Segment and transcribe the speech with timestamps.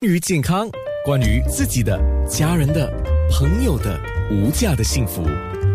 [0.00, 0.70] 关于健康，
[1.04, 2.88] 关于自己的、家人的、
[3.32, 3.98] 朋友的
[4.30, 5.24] 无价的幸福，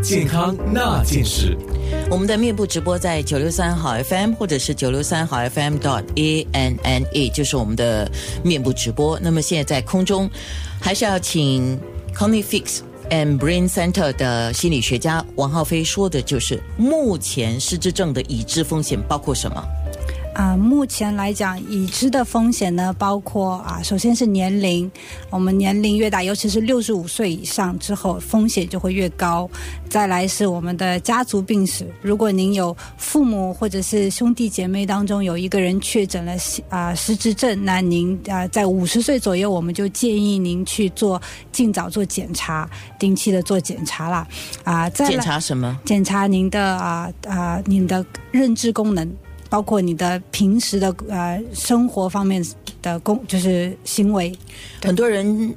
[0.00, 1.58] 健康那件事。
[2.08, 8.08] 我们的面部直播在九六三好 FM 或者是九六三好 FM dot a n n a，就是我们的
[8.44, 9.18] 面部直播。
[9.18, 10.30] 那么现在在空中，
[10.80, 11.76] 还是要请
[12.14, 12.78] Conny Fix
[13.10, 19.66] and Brain Center 的心理学家王浩飞说的，就是目前失智症的已知风险包括什么？
[20.34, 24.90] 啊，目前来讲，已知的风险呢，包括啊，首先是年龄，
[25.28, 29.48] 我们年龄越大，尤其是六十五岁以上之后，风险就会越高。
[29.90, 36.32] 再来是我们的家族病史，如果您有父母或者是兄弟姐妹当中有一个人确诊了
[36.70, 41.20] 啊失智症，那您啊在五十岁左右，我们就建议您去做
[41.52, 42.68] 尽早做检查，
[42.98, 44.26] 定期的做检查啦。
[44.64, 45.78] 啊，再检查什么？
[45.84, 49.06] 检查您的啊啊您的认知功能。
[49.52, 52.42] 包括你的平时的呃生活方面
[52.80, 54.32] 的工，就是行为，
[54.82, 55.54] 很多人。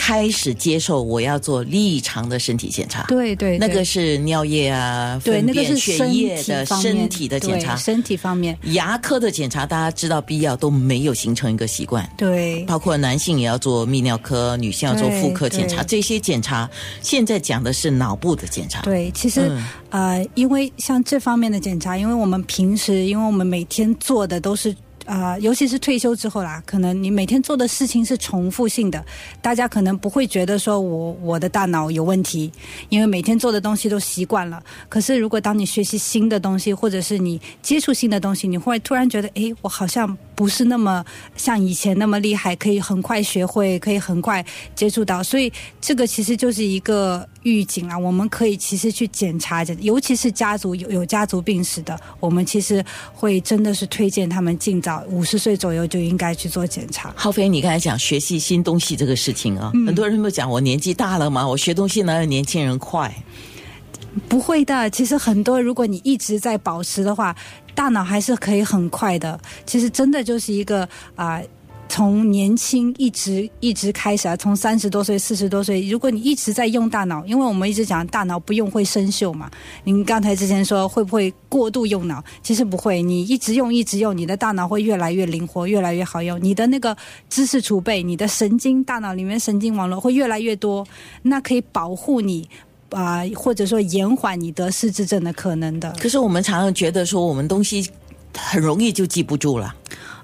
[0.00, 16.68] 开始接受我要做立常的身体检查，对对，那个是尿液啊，对，那个是血液的身体的检查，身体方面，牙科的检查大家知道必要都没有形成一个习惯，对，包括男性也要做泌尿科，女性要做妇科检查，这些检查
[17.02, 19.54] 现在讲的是脑部的检查，对，其实
[19.90, 24.74] 呃，因为像这方面的检查，因为我们平时，因为我们每天做的都是。
[25.06, 29.04] 啊，尤其是退休之后啦，可能你每天做的事情是重复性的，
[29.42, 32.52] 大家可能不会觉得说我我的大脑有问题，
[32.88, 34.62] 因为每天做的东西都习惯了。
[34.88, 41.04] 可是如果当你学习新的东西，或者是你接触新的东西，你会突然觉得，哎，我好像不是那么
[41.36, 44.42] 像以前那么厉害，可以很快学会，可以很快
[44.74, 45.22] 接触到。
[45.22, 45.52] 所以
[45.82, 47.28] 这个其实就是一个。
[47.42, 57.10] 预警啊，我们可以其实去检查检，尤其是家族有有家族病史的，我们其实会真的是推荐他们尽早五十岁左右就应该去做检查。
[57.16, 63.10] 浩飞，你刚才讲学习新东西这个事情啊，很多人都讲我年纪大了嘛，我学东西哪有年轻人快？
[64.28, 67.34] 不会的，其实很多，如果你一直在保持的话，
[67.74, 69.40] 大脑还是可以很快的。
[69.64, 71.40] 其实真的就是一个啊。
[71.92, 79.50] 从年轻一直一直开始啊，从三十多岁、四十多岁，如果你一直在用大脑，因为我们一直讲大脑不用会生锈嘛。
[79.82, 82.22] 您刚才之前说会不会过度用脑？
[82.44, 86.38] 其实不会，你一直用一直用，你的大脑会越来越灵活，越来越好用。
[86.40, 86.96] 你的那个
[87.28, 90.86] 知识储备，你的神经大脑里面神经网络会越来越多，
[91.22, 92.48] 那可以保护你
[92.90, 95.94] 啊，或者说延缓你得失智症的可能的。
[96.00, 97.88] 可是我们常常觉得说，我们东西
[98.36, 99.74] 很容易就记不住了。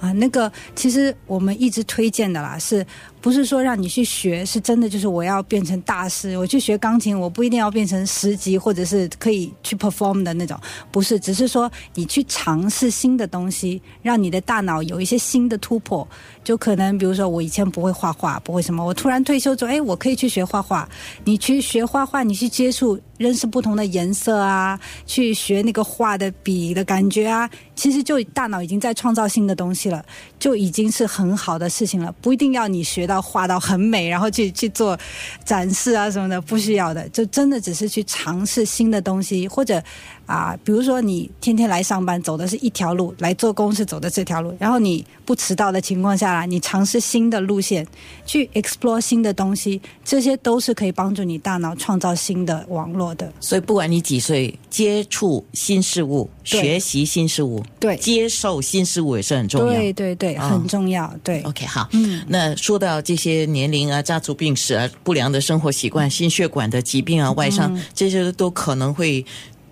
[0.00, 2.84] 啊，那个其实我们一直推荐的啦，是
[3.22, 4.44] 不是说让你去学？
[4.44, 10.58] 是真的就是我要变成大师，我去学钢琴，我不一定要变成十级或者是可以去 perform 的那种，
[10.90, 16.06] 不是，只是说你去尝试新的东西，让你的大脑有一些新的突破。
[16.42, 20.88] 就可能比如说我以前不会画画，不会什么，我突然退休之后，哎，我可以去学画画。
[21.24, 29.88] 你去学画画，你去接触、认识不同的颜色啊，去学那个画的笔的感觉啊，其实就大脑已经在创造新的东西。
[29.88, 30.04] 了，
[30.40, 34.98] 就已经是很好的事情了，不一定要你学到要画到很美，然后去去做
[35.44, 39.82] 展示啊什么的，不需要的，就真的只是去尝试新的东西，或者。
[40.24, 47.86] 啊，比如说你天天来上班走的是一条路，来做公司走的这条路，然后你不迟到的情况下来，你尝试新的路线，
[48.24, 53.30] 去 explore 新的东西，这些都是可以帮助你大脑创造新的网络的。
[53.40, 59.74] 所以不管你几岁，接触新事物、学习新事物、对接受新事物也是很重要。
[59.74, 61.14] 对对对，很重要。
[61.22, 61.86] 对，OK，好。
[61.92, 69.22] 嗯，那说到这些年龄啊、家族病史啊、不良的生活习惯、心血管的疾病啊、外伤，这些都可能会。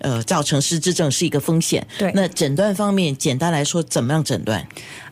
[0.00, 1.86] 呃，造成失智症是一个风险。
[1.98, 4.66] 对，那诊断方面，简单来说，怎么样诊断？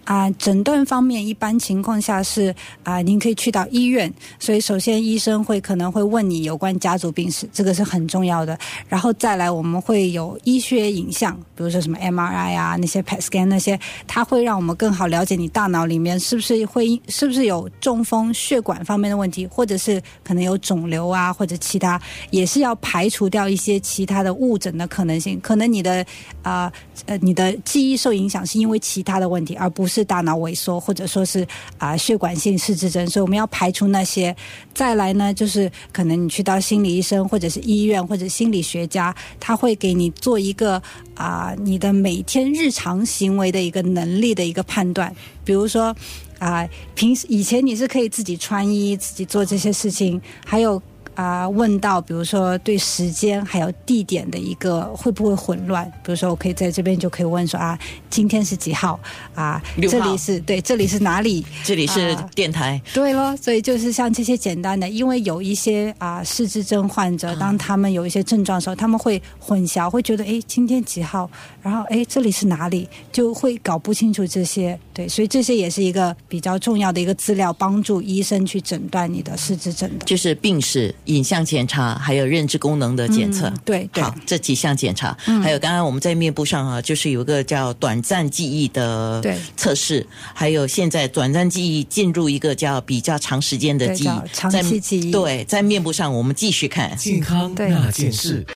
[0.05, 4.11] 啊，诊断方面一般情况下是啊，您可以去到医院。
[4.39, 8.59] 所以首先医生会可能会问你有关家族病史，这个是很重要的。
[8.89, 22.01] 然后再来我们会有医学影像，比如说什么 MRI 啊，那些 PET scan 那些，它会让我们更好了解你大脑里面是不是会是不是有中风、血管方面的问题，或者是可能有肿瘤啊，或者其他，
[22.31, 25.39] 也是要排除掉一些其他的误诊的可能性。
[25.41, 26.03] 可能你的
[26.43, 26.73] 啊
[27.05, 29.99] 呃你的记忆受影响是因为其他的问题，而不是。
[30.05, 31.47] 大脑萎缩，或者说是
[31.77, 34.35] 啊血管性失智症，所以我们要排除那些。
[34.73, 40.81] 再来呢，就是可能你去到心理医生，或者是医院，或者心理学家，他会给你做一个
[41.15, 45.15] 啊你的每天日常行为的一个能力的一个判断。
[45.45, 45.95] 比如说
[46.39, 50.81] 啊，平时以前你是可以自己穿衣、自己做这些事情，还有。
[51.19, 55.85] 啊、问到，比如说对时间还有地点的一个会不会混乱？
[56.05, 57.77] 比如说我可以在这边就可以问说啊，
[58.09, 59.01] 今天是几号
[59.35, 59.61] 啊？
[59.61, 61.45] 号这里是对，这里是哪里？
[61.65, 71.29] 这里是啊电台，对咯，所以就是像这些简单的，因为有一些啊失智症患者，当他们有一些症状的时候，他们会混淆，会觉得哎今天几号，
[71.61, 74.79] 然后哎这里是哪里，就会搞不清楚这些。
[74.95, 80.05] 对，所以这些也是一个比较重要的一个资料，帮助医生去诊断你的失智症的。
[80.05, 83.49] 就是病史、影像检查，还有认知功能的检测。
[83.49, 89.23] 嗯对对好，这几项检查，还有刚刚我们在面部上啊，就是有一个叫短暂记忆的
[89.57, 96.97] 测试，还有现在短暂记忆进入一个叫比较长时间的记忆，长在期记忆对，在面部上我们继续看。
[96.97, 98.47] 健康那件事。